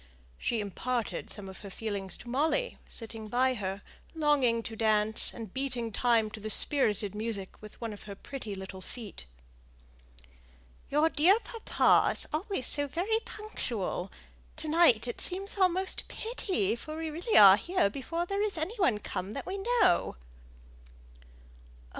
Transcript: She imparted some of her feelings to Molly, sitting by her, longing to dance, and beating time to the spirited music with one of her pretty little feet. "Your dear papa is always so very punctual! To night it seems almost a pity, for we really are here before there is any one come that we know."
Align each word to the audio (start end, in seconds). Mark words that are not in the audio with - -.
She 0.39 0.61
imparted 0.61 1.29
some 1.29 1.47
of 1.47 1.59
her 1.59 1.69
feelings 1.69 2.17
to 2.17 2.27
Molly, 2.27 2.79
sitting 2.89 3.27
by 3.27 3.53
her, 3.53 3.83
longing 4.15 4.63
to 4.63 4.75
dance, 4.75 5.31
and 5.31 5.53
beating 5.53 5.91
time 5.91 6.31
to 6.31 6.39
the 6.39 6.49
spirited 6.49 7.13
music 7.13 7.61
with 7.61 7.79
one 7.79 7.93
of 7.93 8.01
her 8.05 8.15
pretty 8.15 8.55
little 8.55 8.81
feet. 8.81 9.27
"Your 10.89 11.07
dear 11.07 11.37
papa 11.43 12.11
is 12.13 12.25
always 12.33 12.65
so 12.65 12.87
very 12.87 13.19
punctual! 13.25 14.11
To 14.55 14.67
night 14.69 15.07
it 15.07 15.21
seems 15.21 15.55
almost 15.55 16.01
a 16.01 16.05
pity, 16.05 16.75
for 16.75 16.97
we 16.97 17.11
really 17.11 17.37
are 17.37 17.57
here 17.57 17.87
before 17.87 18.25
there 18.25 18.41
is 18.41 18.57
any 18.57 18.75
one 18.77 18.97
come 18.97 19.33
that 19.33 19.45
we 19.45 19.59
know." 19.81 20.15